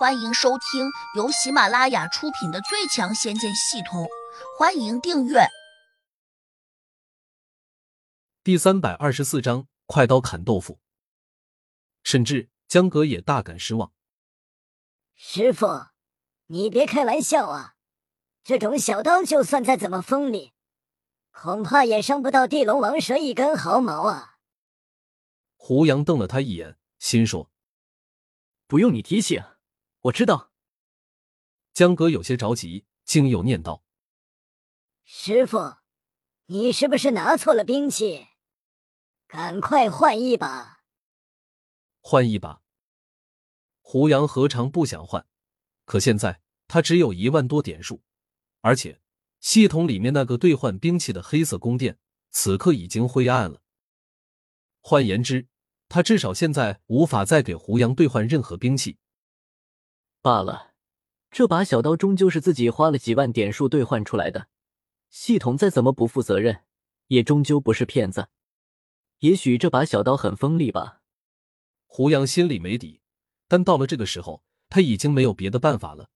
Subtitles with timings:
[0.00, 4.04] 欢迎收听由喜马拉雅出品的《最强仙剑系统》，
[4.58, 5.40] 欢迎订阅。
[8.42, 10.80] 第三百二十四章：快刀砍豆腐。
[12.02, 13.92] 甚至江格也大感失望。
[15.16, 15.88] 师傅，
[16.46, 17.74] 你别开玩笑啊！
[18.42, 20.54] 这种小刀就算再怎么锋利，
[21.30, 24.38] 恐怕也伤不到地龙王蛇一根毫毛啊！
[25.56, 27.50] 胡杨瞪了他一眼，心说
[28.66, 29.44] ：“不用你提醒。”
[30.04, 30.50] 我知道，
[31.74, 33.84] 江哥有些着急，竟又念道
[35.04, 35.76] ：“师傅，
[36.46, 38.28] 你是不是拿错了兵器？
[39.26, 40.84] 赶快换一把！
[42.00, 42.62] 换一把！”
[43.82, 45.26] 胡杨何尝不想换？
[45.84, 48.02] 可现在他只有一万多点数，
[48.62, 49.02] 而且
[49.40, 51.98] 系统里面那个兑换兵器的黑色宫殿，
[52.30, 53.60] 此刻已经灰暗了。
[54.80, 55.48] 换言之，
[55.90, 58.98] 他至少现在无法再给胡杨兑换任何兵器。
[60.22, 60.74] 罢了，
[61.30, 64.48] 这把小刀终究是自己花了几万点数兑换出来的，
[65.08, 66.64] 系统再怎么不负责任，
[67.06, 68.28] 也终究不是骗子。
[69.20, 71.00] 也许这把小刀很锋利吧。
[71.86, 73.00] 胡杨心里没底，
[73.48, 76.10] 但到了这个时候，他已经没有别的办法了，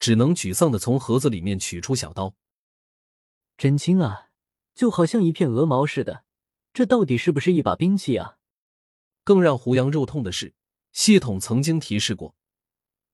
[0.00, 2.34] 只能沮丧的从盒子里面取出小刀。
[3.56, 4.30] 真轻啊，
[4.74, 6.24] 就好像一片鹅毛似的。
[6.72, 8.38] 这到底是不是一把兵器啊？
[9.22, 10.54] 更让胡杨肉痛的是，
[10.90, 12.34] 系统曾经提示过。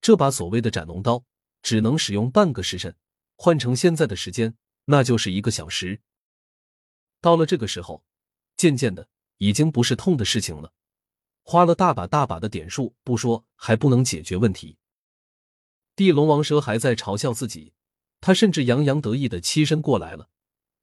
[0.00, 1.24] 这把所谓的斩龙刀
[1.62, 2.96] 只能使用半个时辰，
[3.36, 6.00] 换成现在的时间，那就是一个小时。
[7.20, 8.04] 到了这个时候，
[8.56, 10.72] 渐渐的已经不是痛的事情了。
[11.42, 14.76] 花了大把大把的点数不说，还不能解决问题。
[15.96, 17.72] 地龙王蛇还在嘲笑自己，
[18.20, 20.28] 他甚至洋洋得意的栖身过来了，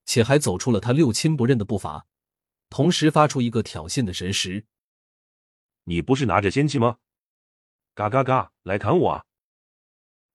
[0.06, 2.08] 且还走出了他六亲不认的步伐，
[2.70, 4.66] 同时发出一个挑衅的神识
[5.86, 6.98] ：“你不是拿着仙器吗？”
[7.96, 8.52] 嘎嘎嘎！
[8.64, 9.12] 来砍我！
[9.12, 9.26] 啊！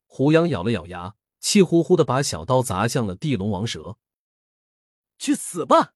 [0.06, 3.98] 胡杨咬了咬牙，气呼呼的把小刀砸向了地龙王蛇。
[5.18, 5.92] 去死吧！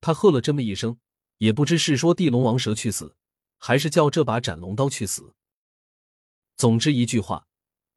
[0.00, 0.98] 他喝了这么一声，
[1.36, 3.14] 也不知是说地龙王蛇去死，
[3.58, 5.34] 还是叫这把斩龙刀去死。
[6.56, 7.46] 总之一句话，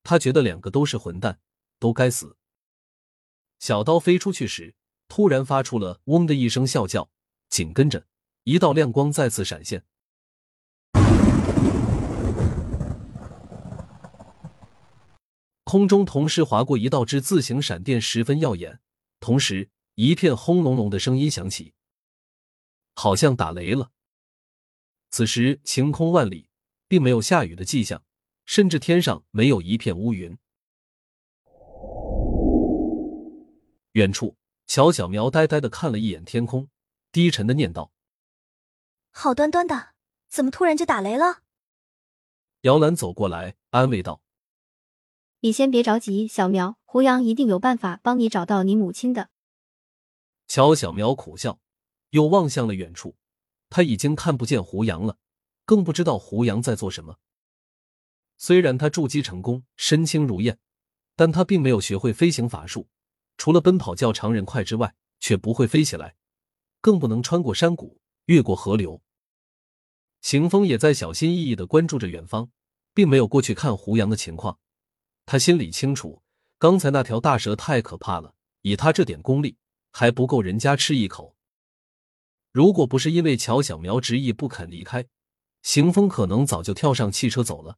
[0.04, 1.40] 他觉得两个都是混蛋，
[1.80, 2.36] 都该死。
[3.60, 4.76] 小刀飞出去时，
[5.08, 7.10] 突然发出了“嗡”的一声啸叫，
[7.48, 8.06] 紧跟着
[8.44, 9.86] 一道亮光再次闪现。
[15.72, 18.82] 空中同时划过一道之字形闪电，十分耀眼。
[19.22, 21.74] 同时，一片轰隆隆的声音响起，
[22.94, 23.92] 好像打雷了。
[25.12, 26.50] 此时晴空万里，
[26.90, 28.04] 并没有下雨的迹象，
[28.46, 30.38] 甚至天上没有一片乌云。
[33.94, 34.36] 远处，
[34.68, 36.68] 乔小苗呆呆的看了一眼天空，
[37.14, 37.94] 低沉的念道
[39.12, 39.94] ：“好端端的，
[40.28, 41.44] 怎么突然就打雷了？”
[42.64, 44.22] 姚兰走过来安慰道。
[45.44, 49.32] 你先别着急，小苗，胡杨一定有办法帮你找到你母亲的。
[50.48, 51.60] 乔小苗苦笑，
[52.12, 53.16] 又望向了远处。
[53.68, 55.18] 他已经看不见胡杨了，
[55.66, 57.18] 更不知道胡杨在做什么。
[58.38, 60.60] 虽然他筑基成功，身轻如燕，
[61.16, 62.88] 但他并没有学会飞行法术，
[63.36, 66.16] 除了奔跑较常人快之外，却不会飞起来，
[66.82, 69.02] 更不能穿过山谷，越过河流。
[70.22, 72.52] 邢风也在小心翼翼的关注着远方，
[72.94, 74.60] 并没有过去看胡杨的情况。
[75.32, 76.22] 他心里清楚，
[76.60, 79.56] 刚才那条大蛇太可怕了，以他这点功力
[79.90, 81.38] 还不够人家吃一口。
[82.52, 85.08] 如果不是因为乔小苗执意不肯离开，
[85.62, 87.78] 邢风可能早就跳上汽车走了。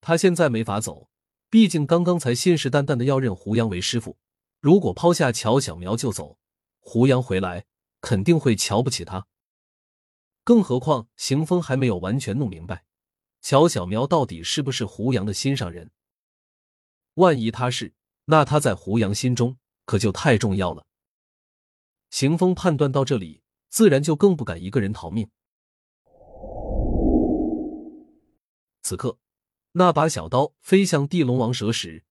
[0.00, 1.08] 他现在没法走，
[1.48, 4.18] 毕竟刚刚才信誓旦旦的要认胡杨为师傅。
[4.58, 6.36] 如果抛下乔小苗就走，
[6.80, 7.64] 胡杨回来
[8.00, 9.28] 肯定会瞧不起他。
[10.42, 12.84] 更何况邢风还没有完全弄明白，
[13.40, 15.92] 乔小苗到底是不是胡杨的心上人。
[17.14, 17.94] 万一他是，
[18.24, 20.84] 那他在胡杨心中可就太重要了。
[22.10, 25.30] 邢风判断到这里，自然就更不敢一个人逃命。
[28.82, 29.18] 此刻，
[29.72, 32.04] 那把小刀飞向地龙王蛇时，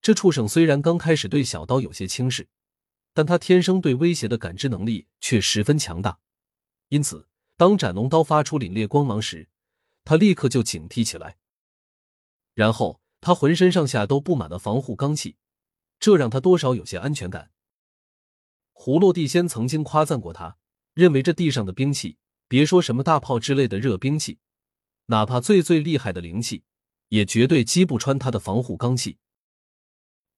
[0.00, 2.48] 这畜生虽然刚开始对小刀有些轻视，
[3.12, 6.18] 但他天生对威胁的感知能力却十分强大。
[6.88, 7.28] 因此，
[7.58, 9.48] 当斩龙刀发出凛冽光芒时，
[10.04, 11.36] 他立刻就警惕起来，
[12.54, 13.02] 然后。
[13.26, 15.34] 他浑身上下都布满了防护罡气，
[15.98, 17.50] 这让他多少有些安全感。
[18.72, 20.58] 胡落地仙曾经夸赞过他，
[20.94, 24.38] 认为这地上的兵器，别说什么大炮之类的热兵器，
[25.06, 26.62] 哪怕最最厉害的灵气，
[27.08, 29.18] 也绝对击不穿他的防护罡气。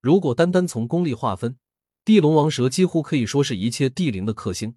[0.00, 1.58] 如果单单从功力划分，
[2.06, 4.76] 地龙王蛇几乎可以说是一切地灵的克星，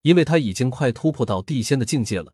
[0.00, 2.32] 因为他已经快突破到地仙的境界了。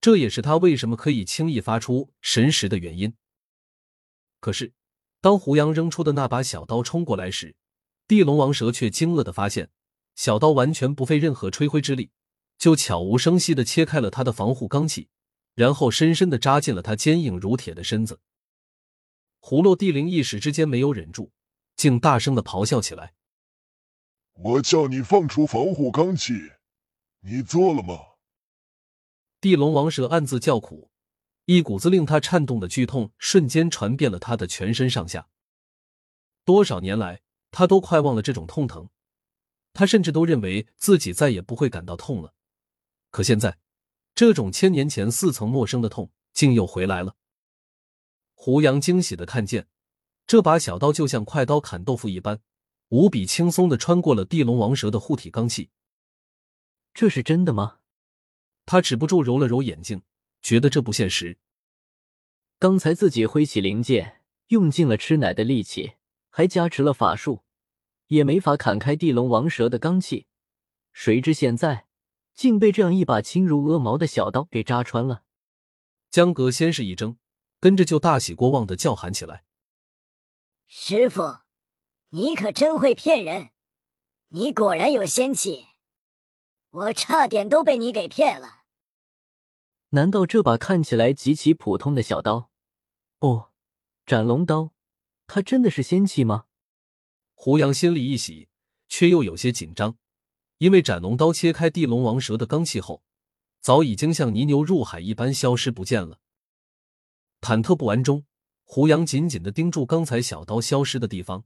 [0.00, 3.12] 这也是他为什么可以轻易发出神识的原因。
[4.40, 4.72] 可是，
[5.20, 7.56] 当胡杨扔出的那把小刀冲过来时，
[8.06, 9.70] 地龙王蛇却惊愕的发现，
[10.14, 12.10] 小刀完全不费任何吹灰之力，
[12.56, 15.08] 就悄无声息的切开了他的防护罡气，
[15.54, 18.20] 然后深深的扎进了他坚硬如铁的身子。
[19.40, 21.32] 胡落地灵一时之间没有忍住，
[21.76, 23.14] 竟大声的咆哮起来
[24.34, 26.52] ：“我叫你放出防护罡气，
[27.20, 27.98] 你做了吗？”
[29.40, 30.90] 地龙王蛇暗自叫苦，
[31.50, 35.30] 一股子令他颤动的剧痛瞬间传遍了他的全身上下。
[36.44, 38.90] 多少年来，他都快忘了这种痛疼，
[39.72, 42.34] 他甚至都认为自己再也不会感到痛了。
[43.10, 43.56] 可现在，
[44.14, 47.16] 这种千年前似曾陌生的痛竟又回来了。
[48.34, 49.68] 胡杨惊喜的看见，
[50.26, 52.42] 这把小刀就像快刀砍豆腐一般，
[52.88, 55.70] 无比轻松的穿过了地龙王蛇的护体罡气。
[56.92, 57.78] 这是真的吗？
[58.66, 60.02] 他止不住揉了揉眼睛，
[60.48, 61.36] 觉得这不现实。
[62.58, 65.96] 刚才自己挥起灵剑，用尽了吃奶的力气，
[66.30, 67.44] 还加持了法术，
[68.06, 70.26] 也没法砍开地龙王蛇的罡气。
[70.94, 71.86] 谁知现在
[72.34, 75.22] 竟被这样一把轻如鹅毛的小刀给扎穿了。
[76.10, 77.18] 江阁先是一怔，
[77.60, 79.44] 跟着就大喜过望的叫喊起来
[80.66, 81.40] ：“师傅，
[82.08, 83.50] 你可真会骗人！
[84.28, 85.66] 你果然有仙气，
[86.70, 88.54] 我差点都被你给骗了。”
[89.90, 92.50] 难道这把看起来极其普通的小刀，
[93.20, 93.50] 哦，
[94.04, 94.72] 斩龙刀，
[95.26, 96.44] 它真的是仙器吗？
[97.32, 98.48] 胡杨心里一喜，
[98.88, 99.96] 却又有些紧张，
[100.58, 103.02] 因为斩龙刀切开地龙王蛇的罡气后，
[103.60, 106.20] 早已经像泥牛入海一般消失不见了。
[107.40, 108.26] 忐忑不安中，
[108.64, 111.44] 胡杨紧紧的盯住刚才小刀消失的地方。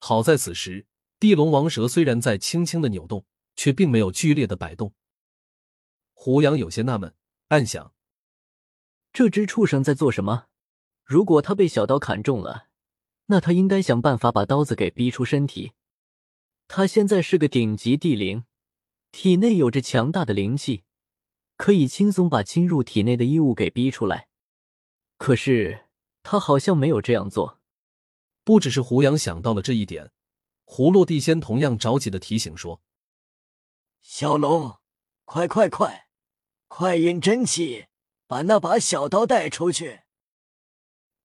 [0.00, 0.86] 好在此时，
[1.20, 3.24] 地龙王蛇虽然在轻轻的扭动，
[3.54, 4.92] 却并没有剧烈的摆动。
[6.24, 7.16] 胡杨有些纳闷，
[7.48, 7.92] 暗想：
[9.12, 10.46] 这只畜生在做什么？
[11.02, 12.68] 如果他被小刀砍中了，
[13.26, 15.72] 那他应该想办法把刀子给逼出身体。
[16.68, 18.44] 他现在是个顶级地灵，
[19.10, 20.84] 体内有着强大的灵气，
[21.56, 24.28] 可以轻松把侵入体内的异物给逼出来。
[25.18, 25.86] 可是
[26.22, 27.58] 他好像没有这样做。
[28.44, 30.12] 不只是胡杨想到了这一点，
[30.62, 32.80] 胡落地仙同样着急的提醒说
[34.02, 34.78] ：“小龙，
[35.24, 36.06] 快快快！”
[36.74, 37.84] 快引真气，
[38.26, 40.00] 把那把小刀带出去。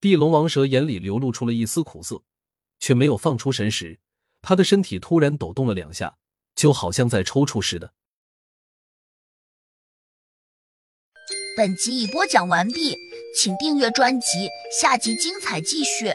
[0.01, 2.21] 地龙王蛇眼里流露出了一丝苦涩，
[2.79, 4.01] 却没有放出神识。
[4.41, 6.17] 他的身体突然抖动了两下，
[6.53, 7.93] 就好像在抽搐似的。
[11.55, 12.97] 本集已播讲完毕，
[13.33, 16.13] 请订阅专辑，下集精彩继续。